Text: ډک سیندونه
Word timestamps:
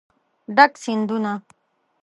ډک 0.55 0.73
سیندونه 0.83 1.33